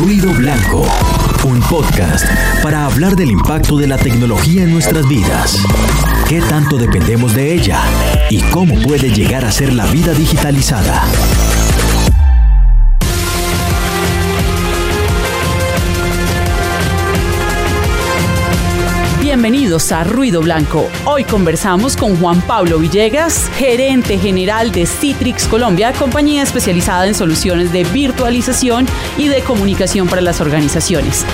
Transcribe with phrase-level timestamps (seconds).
[0.00, 0.82] Ruido Blanco,
[1.44, 2.26] un podcast
[2.62, 5.62] para hablar del impacto de la tecnología en nuestras vidas.
[6.26, 7.82] ¿Qué tanto dependemos de ella?
[8.30, 11.04] ¿Y cómo puede llegar a ser la vida digitalizada?
[19.70, 20.90] A Ruido Blanco.
[21.04, 27.72] Hoy conversamos con Juan Pablo Villegas, gerente general de Citrix Colombia, compañía especializada en soluciones
[27.72, 31.24] de virtualización y de comunicación para las organizaciones.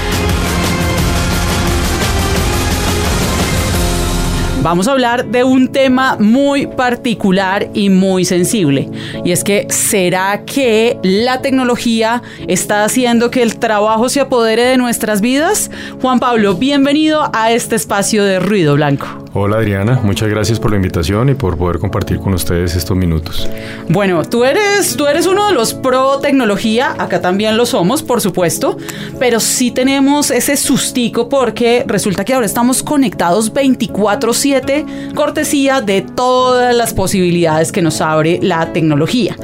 [4.67, 8.91] Vamos a hablar de un tema muy particular y muy sensible.
[9.25, 14.77] Y es que, ¿será que la tecnología está haciendo que el trabajo se apodere de
[14.77, 15.71] nuestras vidas?
[16.03, 19.26] Juan Pablo, bienvenido a este espacio de Ruido Blanco.
[19.39, 23.47] Hola Adriana, muchas gracias por la invitación y por poder compartir con ustedes estos minutos.
[23.87, 28.23] Bueno, tú eres, tú eres uno de los pro tecnología, acá también lo somos, por
[28.23, 28.79] supuesto,
[29.19, 36.75] pero sí tenemos ese sustico porque resulta que ahora estamos conectados 24/7 cortesía de todas
[36.75, 39.37] las posibilidades que nos abre la tecnología.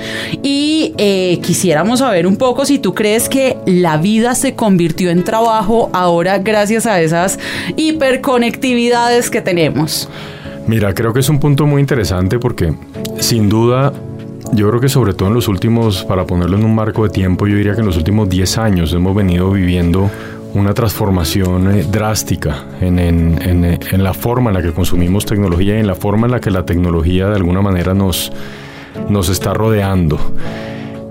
[0.43, 5.23] Y eh, quisiéramos saber un poco si tú crees que la vida se convirtió en
[5.23, 7.39] trabajo ahora gracias a esas
[7.77, 9.82] hiperconectividades que tenemos.
[10.67, 12.73] Mira, creo que es un punto muy interesante porque
[13.19, 13.93] sin duda
[14.53, 17.47] yo creo que sobre todo en los últimos, para ponerlo en un marco de tiempo,
[17.47, 20.11] yo diría que en los últimos 10 años hemos venido viviendo
[20.55, 25.95] una transformación eh, drástica en, la forma en la que consumimos tecnología y en la
[25.95, 28.31] forma en la que la tecnología de alguna manera nos,
[29.09, 30.19] nos está rodeando.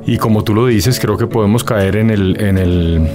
[0.06, 3.10] Y como tú lo dices, creo que podemos caer en el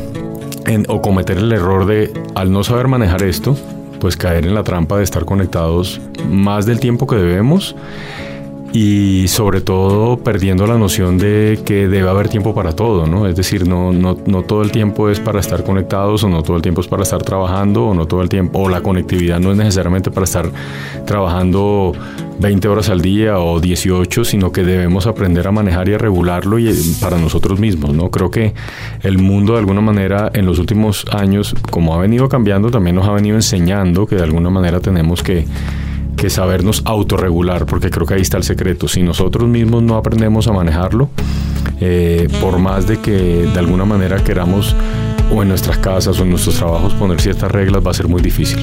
[0.89, 3.57] o cometer el error de, al no saber manejar esto,
[4.01, 7.75] pues caer en la trampa de estar conectados más del tiempo que debemos
[8.79, 13.27] y sobre todo perdiendo la noción de que debe haber tiempo para todo, ¿no?
[13.27, 16.57] Es decir, no, no, no, todo el tiempo es para estar conectados o no todo
[16.59, 19.51] el tiempo es para estar trabajando o no todo el tiempo, o la conectividad no
[19.53, 20.51] es necesariamente para estar
[21.07, 21.95] trabajando
[22.39, 26.59] 20 horas al día o 18, sino que debemos aprender a manejar y a regularlo
[26.59, 28.11] y, eh, para nosotros mismos, ¿no?
[28.11, 28.53] Creo que
[29.03, 33.09] el mundo de alguna manera en los últimos años, como ha venido cambiando, también nos
[33.09, 35.47] ha venido enseñando que de alguna manera tenemos que
[36.17, 38.89] que sabernos autorregular, porque creo que ahí está el secreto.
[38.89, 41.11] Si nosotros mismos no aprendemos a manejarlo,
[41.81, 44.75] eh, por más de que de alguna manera queramos
[45.35, 48.23] o en nuestras casas o en nuestros trabajos poner ciertas reglas va a ser muy
[48.23, 48.59] difícil.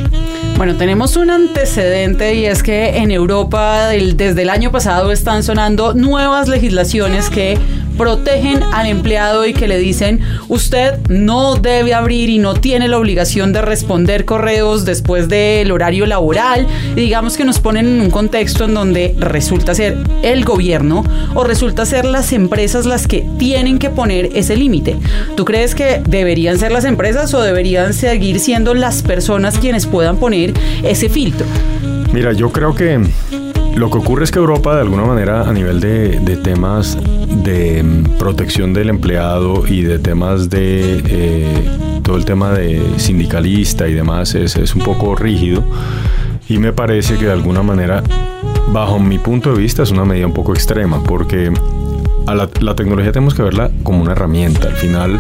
[0.58, 5.94] Bueno, tenemos un antecedente y es que en Europa desde el año pasado están sonando
[5.94, 7.58] nuevas legislaciones que
[7.98, 12.98] protegen al empleado y que le dicen usted no debe abrir y no tiene la
[12.98, 18.66] obligación de responder correos después del horario laboral digamos que nos ponen en un contexto
[18.66, 21.04] en donde resulta ser el gobierno
[21.36, 24.98] o resulta ser las empresas las que tienen que poner ese límite.
[25.36, 30.18] ¿Tú crees que deberían ser las empresas o deberían seguir siendo las personas quienes puedan
[30.18, 31.46] poner ese filtro?
[32.14, 33.00] Mira, yo creo que
[33.76, 36.98] lo que ocurre es que Europa, de alguna manera, a nivel de, temas
[37.44, 43.88] de mm, protección del empleado y de temas de eh, todo el tema de sindicalista
[43.88, 45.64] y demás, es, es un poco rígido.
[46.48, 48.04] Y me parece que de alguna manera,
[48.72, 51.52] bajo mi punto de vista, es una medida un poco extrema, porque
[52.28, 54.68] a la, la tecnología tenemos que verla como una herramienta.
[54.68, 55.20] Al final,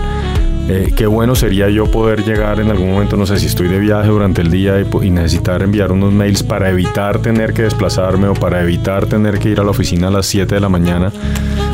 [0.69, 3.79] eh, qué bueno sería yo poder llegar en algún momento, no sé si estoy de
[3.79, 8.34] viaje durante el día y, necesitar enviar unos mails para evitar tener que desplazarme o
[8.34, 11.12] para evitar tener que ir a la oficina a las 7 de la mañana,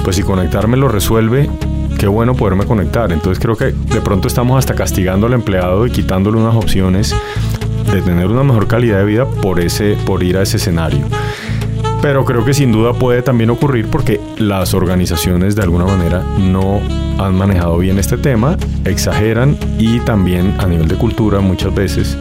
[0.03, 1.49] pues si conectarme lo resuelve,
[1.99, 3.11] qué bueno poderme conectar.
[3.11, 7.15] Entonces creo que de pronto estamos hasta castigando al empleado y quitándole unas opciones
[7.91, 11.05] de tener una mejor calidad de vida por, ese, por ir a ese escenario.
[12.01, 16.79] Pero creo que sin duda puede también ocurrir porque las organizaciones de alguna manera no
[17.17, 22.17] han manejado bien este tema, exageran y también a nivel de cultura muchas veces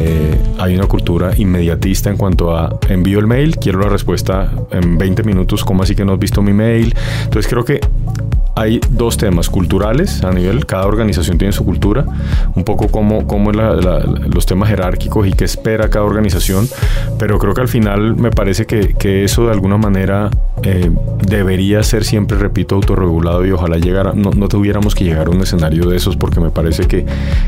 [0.00, 4.98] eh, hay una cultura inmediatista en cuanto a envío el mail, quiero la respuesta en
[4.98, 6.94] 20 minutos, ¿cómo así que no has visto mi mail?
[7.24, 7.80] Entonces creo que
[8.60, 12.04] hay dos temas culturales a nivel, cada organización tiene su cultura,
[12.54, 16.68] un poco como, como los temas jerárquicos y qué espera cada organización,
[17.18, 20.30] pero creo que al final me parece que, que eso de alguna manera
[20.62, 20.90] eh,
[21.26, 25.40] debería ser siempre, repito, autorregulado y ojalá llegara, no, no, tuviéramos que llegar a un
[25.40, 27.06] escenario de esos porque me parece que,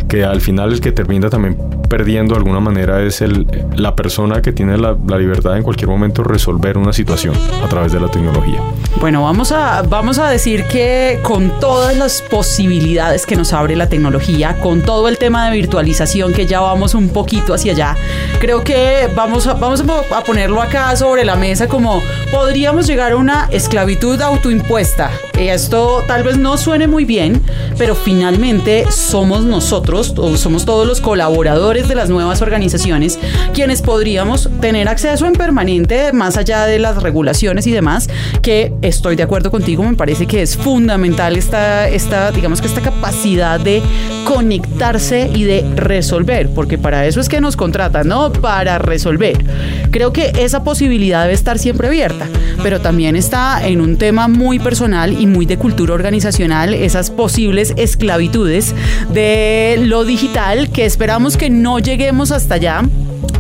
[0.09, 1.59] que al final el que termina también
[1.91, 3.47] perdiendo de alguna manera es el,
[3.77, 8.01] la persona que tiene la, libertad en cualquier momento resolver una situación a través de
[8.01, 8.61] la tecnología.
[9.01, 13.89] Bueno, vamos a, vamos a decir que con todas las posibilidades que nos abre la
[13.89, 17.97] tecnología, con todo el tema de virtualización que ya vamos un poquito hacia allá,
[18.41, 23.17] creo que vamos a, vamos a ponerlo acá sobre la mesa como podríamos llegar a
[23.17, 25.11] una esclavitud autoimpuesta
[25.49, 27.43] esto tal vez no suene muy bien,
[27.79, 33.19] pero finalmente somos nosotros, o somos todos los colaboradores de las nuevas organizaciones,
[33.55, 38.09] quienes podríamos tener acceso en permanente, más allá de las regulaciones y demás,
[38.43, 42.81] que estoy de acuerdo contigo, me parece que es fundamental esta, esta digamos que esta
[42.81, 43.83] capacidad de
[44.25, 48.33] conectarse y de resolver, porque para eso es que nos contratan, ¿no?
[48.33, 49.45] Para resolver.
[49.91, 52.27] Creo que esa posibilidad debe estar siempre abierta,
[52.63, 57.73] pero también está en un tema muy personal y muy de cultura organizacional esas posibles
[57.77, 58.75] esclavitudes
[59.13, 62.83] de lo digital que esperamos que no lleguemos hasta allá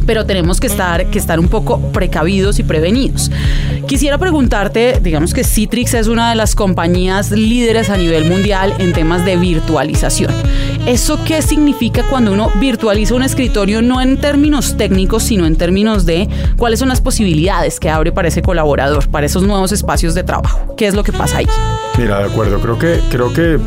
[0.07, 3.31] pero tenemos que estar, que estar un poco precavidos y prevenidos.
[3.87, 8.93] Quisiera preguntarte, digamos que Citrix es una de las compañías líderes a nivel mundial en
[8.93, 10.33] temas de virtualización.
[10.87, 16.07] ¿Eso qué significa cuando uno virtualiza un escritorio no en términos técnicos, sino en términos
[16.07, 20.25] de cuáles son las posibilidades que abre para ese colaborador, para esos nuevos espacios de
[20.25, 20.75] trabajo?
[20.77, 21.47] ¿Qué es lo que pasa ahí?
[21.99, 23.59] Mira, de acuerdo, creo que, creo que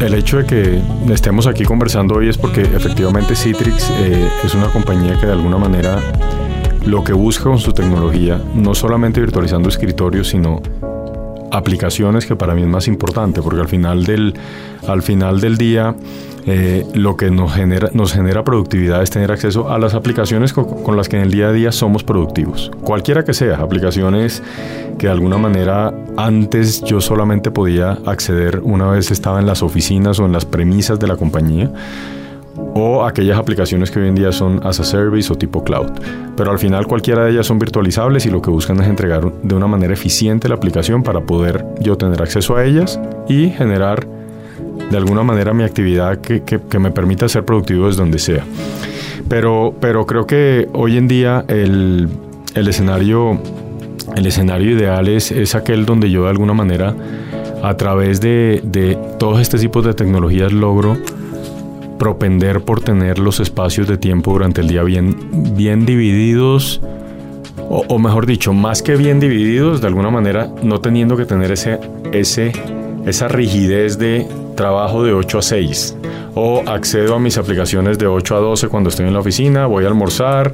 [0.00, 4.68] el hecho de que estemos aquí conversando hoy es porque efectivamente Citrix eh, es una
[4.68, 5.98] compañía que de alguna manera
[6.86, 10.60] lo que busca con su tecnología, no solamente virtualizando escritorios, sino
[11.52, 14.34] aplicaciones que para mí es más importante, porque al final del,
[14.86, 15.94] al final del día
[16.44, 20.96] eh, lo que nos genera, nos genera productividad es tener acceso a las aplicaciones con,
[20.96, 22.70] las que en el día a día somos productivos.
[22.82, 24.42] Cualquiera que sea, aplicaciones
[24.98, 30.18] que de alguna manera antes yo solamente podía acceder una vez estaba en las oficinas
[30.18, 31.70] o en las premisas de la compañía
[32.74, 35.90] o aquellas aplicaciones que hoy en día son as a service o tipo cloud.
[36.36, 39.54] Pero al final cualquiera de ellas son virtualizables y lo que buscan es entregar de
[39.54, 42.98] una manera eficiente la aplicación para poder yo tener acceso a ellas
[43.28, 44.06] y generar
[44.90, 48.44] de alguna manera mi actividad que, que, me permita ser productivo desde donde sea.
[49.28, 52.08] Pero, pero creo que hoy en día el,
[52.54, 53.38] el escenario,
[54.16, 56.94] el escenario ideal es, es aquel donde yo de alguna manera
[57.62, 60.98] a través de, de todos estos tipos de tecnologías logro
[62.02, 66.80] propender por tener los espacios de tiempo durante el día bien, bien divididos,
[67.68, 71.78] o, mejor dicho, más que bien divididos, de alguna manera no teniendo que tener ese,
[72.10, 72.50] ese,
[73.06, 74.26] esa rigidez de
[74.56, 75.96] trabajo de 8 a 6,
[76.34, 79.84] o accedo a mis aplicaciones de 8 a 12 cuando estoy en la oficina, voy
[79.84, 80.52] a almorzar.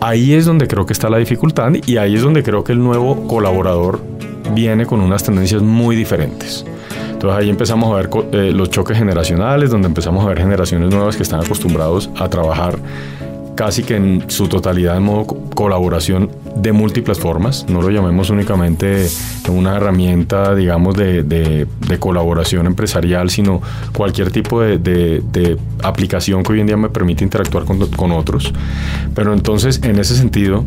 [0.00, 2.78] Ahí es donde creo que está la dificultad y ahí es donde creo que el
[2.78, 4.00] nuevo colaborador
[4.54, 6.64] viene con unas tendencias muy diferentes.
[7.20, 11.16] Entonces ahí empezamos a ver eh, los choques generacionales, donde empezamos a ver generaciones nuevas
[11.16, 12.78] que están acostumbrados a trabajar
[13.56, 17.66] casi que en su totalidad en modo colaboración de múltiples formas.
[17.68, 19.06] No lo llamemos únicamente
[19.50, 21.66] una herramienta, digamos, de,
[21.98, 23.60] colaboración empresarial, sino
[23.92, 28.50] cualquier tipo de, aplicación que hoy en día me permite interactuar con, con otros.
[29.14, 30.64] Pero entonces, en ese sentido,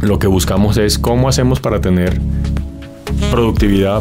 [0.00, 2.20] lo que buscamos es cómo hacemos para tener
[3.32, 4.00] productividad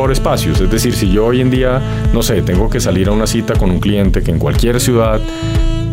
[0.00, 0.58] por espacios.
[0.58, 1.78] Es decir, si yo hoy en día,
[2.14, 5.20] no sé, tengo que salir a una cita con un cliente que en cualquier ciudad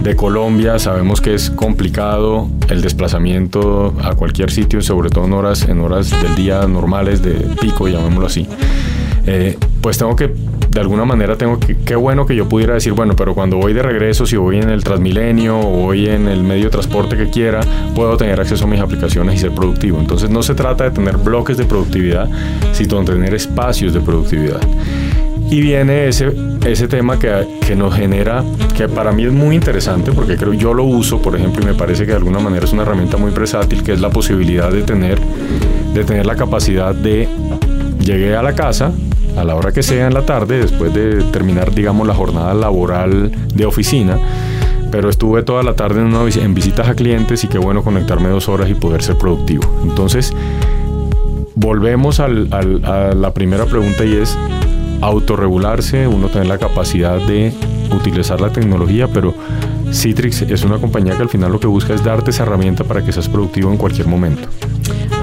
[0.01, 5.68] de Colombia sabemos que es complicado el desplazamiento a cualquier sitio, sobre todo en horas,
[5.68, 8.48] en horas del día normales de pico, llamémoslo así.
[9.25, 10.33] Eh, pues tengo que
[10.77, 13.81] de alguna manera tengo qué bueno que yo pudiera decir, bueno, pero cuando voy de
[13.81, 17.62] regreso, si voy en el Transmilenio o voy en el medio de transporte que quiera,
[17.95, 20.00] puedo tener acceso a mis aplicaciones y ser productivo.
[20.00, 22.29] Entonces no se trata de tener bloques de productividad,
[22.74, 24.62] sino de tener espacios de productividad.
[25.50, 26.31] Y viene ese,
[26.63, 27.33] ese tema que,
[27.66, 28.44] que, nos genera,
[28.75, 31.73] que para mí es muy interesante, porque creo yo lo uso, por ejemplo, y me
[31.73, 34.83] parece que de alguna manera es una herramienta muy versátil, que es la posibilidad de
[34.83, 35.18] tener,
[35.95, 37.28] de tener la capacidad de,
[37.99, 38.92] llegué a la casa,
[39.37, 43.31] a la hora que sea en la tarde, después de terminar, digamos, la jornada laboral
[43.53, 44.17] de oficina.
[44.91, 48.29] Pero estuve toda la tarde en, una, en visitas a clientes y qué bueno conectarme
[48.29, 49.63] dos horas y poder ser productivo.
[49.83, 50.33] Entonces,
[51.56, 54.37] volvemos a la primera pregunta y es
[55.01, 57.53] autorregularse, uno tener la capacidad de
[57.95, 59.33] utilizar la tecnología, pero
[59.91, 63.03] Citrix es una compañía que al final lo que busca es darte esa herramienta para
[63.03, 64.47] que seas productivo en cualquier momento.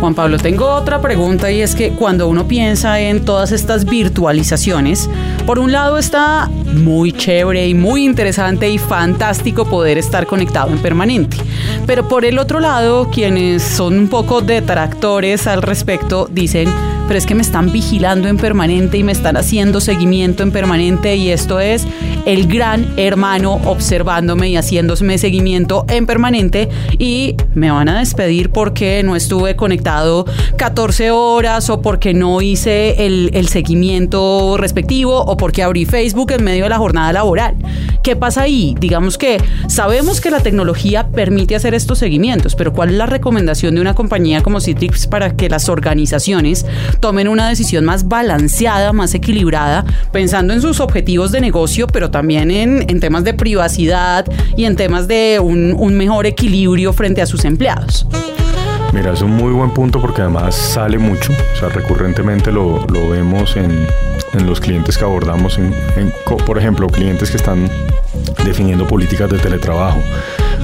[0.05, 5.09] Juan Pablo, tengo otra pregunta y es que cuando uno piensa en todas estas virtualizaciones,
[5.47, 10.79] por un lado está muy chévere y muy interesante y fantástico poder estar conectado en
[10.81, 11.39] permanente.
[11.87, 16.69] Pero por el otro lado, quienes son un poco detractores al respecto dicen,
[17.07, 21.17] pero es que me están vigilando en permanente y me están haciendo seguimiento en permanente
[21.17, 21.87] y esto es
[22.25, 26.69] el gran hermano observándome y haciéndome seguimiento en permanente
[26.99, 30.25] y me van a despedir porque no estuve conectado
[30.57, 36.45] 14 horas o porque no hice el, el seguimiento respectivo o porque abrí Facebook en
[36.45, 37.55] medio de la jornada laboral.
[38.03, 38.75] ¿Qué pasa ahí?
[38.79, 43.75] Digamos que sabemos que la tecnología permite hacer estos seguimientos, pero ¿cuál es la recomendación
[43.75, 46.67] de una compañía como Citrix para que las organizaciones
[47.01, 52.51] tomen una decisión más balanceada, más equilibrada, pensando en sus objetivos de negocio, pero también
[52.51, 54.25] en, en temas de privacidad
[54.57, 58.07] y en temas de un, mejor equilibrio frente a sus empleados.
[58.93, 63.11] Mira, es un muy buen punto porque además sale mucho, o sea, recurrentemente lo, lo
[63.11, 63.87] vemos en,
[64.33, 65.59] en, los clientes que abordamos,
[66.47, 67.69] por ejemplo, clientes que están
[68.45, 70.01] definiendo políticas de teletrabajo,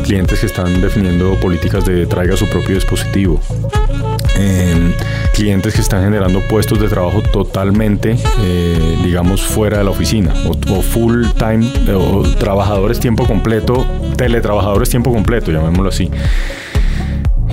[0.05, 3.41] clientes que están definiendo políticas de traiga su propio dispositivo,
[4.41, 4.95] eh,
[5.35, 10.83] clientes que están generando puestos de trabajo totalmente, eh, digamos, fuera de la oficina, o,
[10.83, 16.11] full time, o trabajadores tiempo completo, teletrabajadores tiempo completo, llamémoslo así.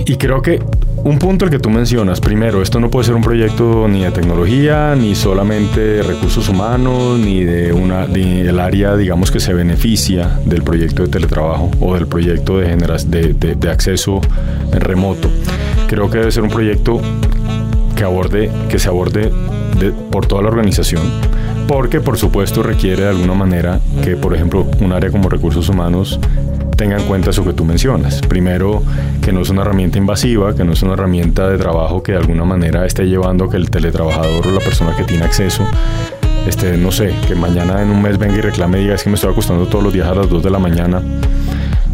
[0.06, 0.60] Y creo que
[1.04, 4.10] un punto el que tú mencionas, primero, esto no puede ser un proyecto ni de
[4.10, 10.38] tecnología, ni solamente de recursos humanos, ni de una el área, digamos, que se beneficia
[10.44, 14.20] del proyecto de teletrabajo o del proyecto de, de, de, de acceso
[14.72, 15.30] remoto.
[15.88, 17.00] Creo que debe ser un proyecto
[17.96, 19.32] que aborde, que se aborde
[20.10, 21.02] por toda la organización,
[21.66, 26.20] porque por supuesto requiere de alguna manera que, por ejemplo, un área como recursos humanos
[26.76, 28.20] tenga en cuenta eso que tú mencionas.
[28.20, 28.82] Primero,
[29.20, 32.18] que no es una herramienta invasiva, que no es una herramienta de trabajo que de
[32.18, 35.64] alguna manera esté llevando a que el teletrabajador o la persona que tiene acceso,
[36.46, 39.10] este, no sé, que mañana en un mes venga y reclame y diga es que
[39.10, 41.02] me estoy acostando todos los días a las 2 de la mañana.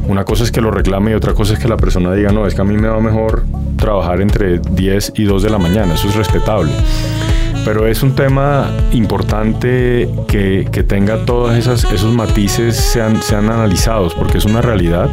[0.09, 2.47] Una cosa es que lo reclame y otra cosa es que la persona diga, no,
[2.47, 3.45] es que a mí me va mejor
[3.77, 6.73] trabajar entre 10 y 2 de la mañana, eso es respetable
[7.65, 14.39] pero es un tema importante que, que tenga todos esos matices sean, sean analizados, porque
[14.39, 15.09] es una realidad.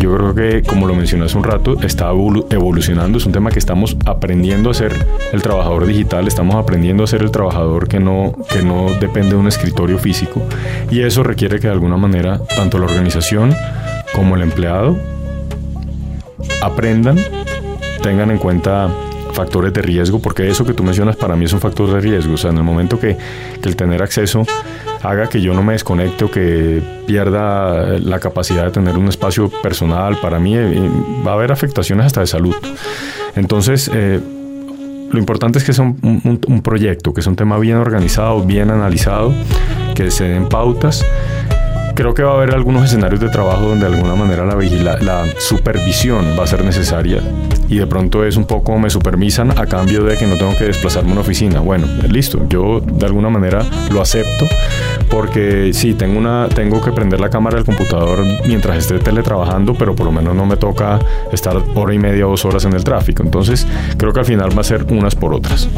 [0.00, 3.18] Yo creo que, como lo mencioné hace un rato, está evolucionando.
[3.18, 4.92] Es un tema que estamos aprendiendo a ser
[5.32, 9.36] el trabajador digital, estamos aprendiendo a ser el trabajador que no, que no depende de
[9.36, 10.42] un escritorio físico.
[10.90, 13.54] Y eso requiere que de alguna manera tanto la organización
[14.16, 14.96] como el empleado
[16.62, 17.18] aprendan,
[18.02, 18.88] tengan en cuenta
[19.32, 22.34] factores de riesgo, porque eso que tú mencionas para mí es un factor de riesgo.
[22.34, 23.16] O sea, en el momento que,
[23.62, 24.46] el tener acceso
[25.02, 30.16] haga que yo no me desconecte que pierda la capacidad de tener un espacio personal,
[30.22, 30.90] para mí eh,
[31.26, 32.54] va a haber afectaciones hasta de salud.
[33.34, 34.20] Entonces, eh,
[35.10, 38.70] lo importante es que sea un, un, proyecto, que sea un tema bien organizado, bien
[38.70, 39.34] analizado,
[39.94, 41.04] que se den pautas.
[41.96, 44.98] Creo que va a haber algunos escenarios de trabajo donde de alguna manera la, vigila,
[45.00, 47.22] la supervisión va a ser necesaria
[47.70, 50.64] y de pronto es un poco me supervisan a cambio de que no tengo que
[50.64, 51.60] desplazarme a una oficina.
[51.60, 54.46] Bueno, listo, yo de alguna manera lo acepto
[55.10, 59.96] porque sí, tengo, una, tengo que prender la cámara del computador mientras esté teletrabajando, pero
[59.96, 60.98] por lo menos no me toca
[61.32, 63.22] estar hora y media o dos horas en el tráfico.
[63.22, 65.68] Entonces, creo que al final va a ser unas por otras.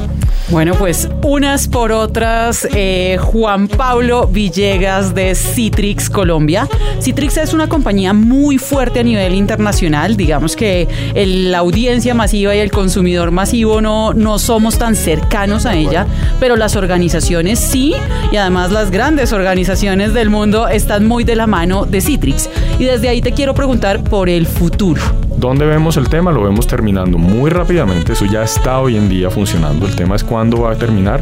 [0.49, 6.69] Bueno, pues unas por otras, eh, Juan Pablo Villegas de Citrix Colombia.
[7.01, 12.55] Citrix es una compañía muy fuerte a nivel internacional, digamos que el, la audiencia masiva
[12.55, 16.07] y el consumidor masivo no, no somos tan cercanos a ella,
[16.41, 17.95] pero las organizaciones sí,
[18.33, 22.49] y además las grandes organizaciones del mundo están muy de la mano de Citrix.
[22.79, 25.28] Y desde ahí te quiero preguntar por el futuro.
[25.39, 26.33] ¿Dónde vemos el tema?
[26.33, 28.13] Lo vemos terminando muy rápidamente.
[28.13, 29.87] Eso ya está hoy en día funcionando.
[29.87, 31.21] El tema es cuándo va a terminar,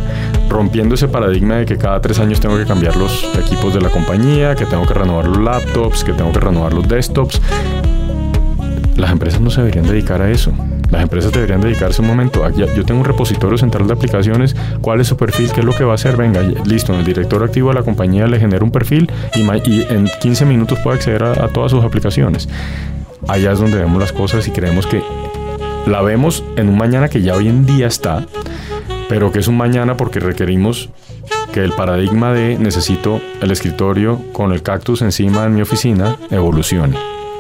[0.49, 3.91] rompiendo ese paradigma de que cada tres años tengo que cambiar los equipos de la
[3.91, 7.43] compañía, que tengo que renovar los laptops, que tengo que renovar los desktops.
[8.97, 10.51] Las empresas no se deberían dedicar a eso.
[10.91, 12.49] Las empresas deberían dedicarse un momento.
[12.57, 14.57] Yo tengo un repositorio central de aplicaciones.
[14.81, 15.53] ¿Cuál es su perfil?
[15.53, 16.17] ¿Qué es lo que va a hacer?
[16.17, 16.95] Venga, listo.
[16.95, 20.79] En el director activo de la compañía le genera un perfil y, en 15 minutos
[20.79, 22.49] puede acceder a todas sus aplicaciones
[23.29, 25.03] allá es donde vemos las cosas y creemos que
[25.87, 28.27] la vemos en un mañana que ya hoy en día está,
[29.09, 30.91] pero que es un mañana porque requerimos
[31.53, 36.97] que el paradigma de necesito el escritorio con el cactus encima en mi oficina evolucione.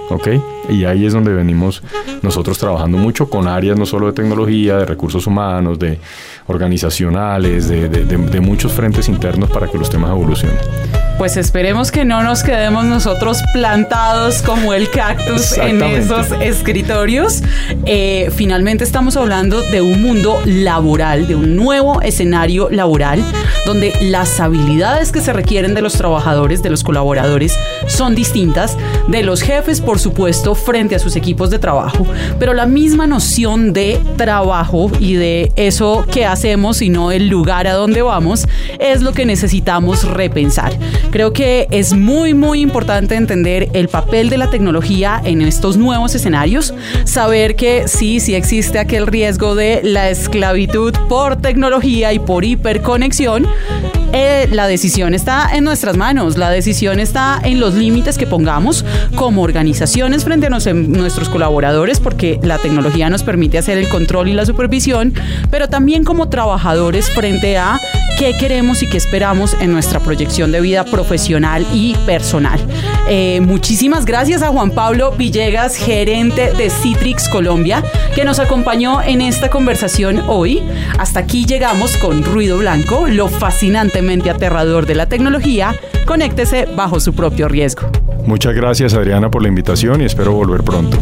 [0.08, 0.28] ¿Ok?
[0.68, 1.82] Y ahí es donde venimos
[2.22, 5.98] nosotros trabajando mucho con áreas no solo de tecnología, de recursos humanos, de
[6.46, 10.56] organizacionales, de, de, muchos frentes internos para que los temas evolucionen.
[11.18, 17.42] Pues esperemos que no nos quedemos nosotros plantados como el cactus en esos escritorios.
[17.86, 23.24] Eh, finalmente estamos hablando de un mundo laboral, de un nuevo escenario laboral,
[23.64, 28.76] donde las habilidades que se requieren de los trabajadores, de los colaboradores, son distintas,
[29.08, 32.06] de los jefes, por supuesto, frente a sus equipos de trabajo,
[32.38, 37.66] pero la misma noción de trabajo y de eso que hacemos y no el lugar
[37.66, 38.46] a donde vamos,
[38.78, 40.76] es lo que necesitamos repensar.
[41.10, 46.14] Creo que es muy, muy importante entender el papel de la tecnología en estos nuevos
[46.14, 52.44] escenarios, saber que sí, sí existe aquel riesgo de la esclavitud por tecnología y por
[52.44, 53.46] hiperconexión,
[54.12, 58.84] eh, la decisión está en nuestras manos, la decisión está en los límites que pongamos
[59.14, 64.32] como organizaciones frente a nuestros colaboradores, porque la tecnología nos permite hacer el control y
[64.32, 65.14] la supervisión,
[65.50, 67.80] pero también como trabajadores frente a
[68.18, 72.58] qué queremos y qué esperamos en nuestra proyección de vida profesional y personal.
[73.08, 77.84] Eh, muchísimas gracias a Juan Pablo Villegas, gerente de Citrix Colombia,
[78.14, 80.62] que nos acompañó en esta conversación hoy.
[80.98, 83.28] Hasta aquí llegamos con Ruido Blanco, lo
[83.96, 85.74] fascinantemente aterrador de la tecnología.
[86.06, 87.88] Conéctese bajo su propio riesgo.
[88.26, 90.98] Muchas gracias Adriana por la invitación y espero volver pronto.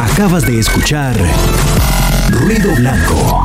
[0.00, 1.14] Acabas de escuchar
[2.30, 3.44] Ruido Blanco,